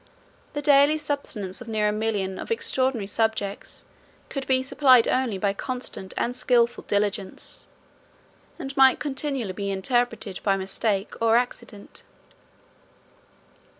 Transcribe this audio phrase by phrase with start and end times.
[0.53, 3.85] The daily subsistence of near a million of extraordinary subjects
[4.29, 7.67] could be supplied only by constant and skilful diligence,
[8.57, 12.01] and might continually be interrupted by mistake or accident.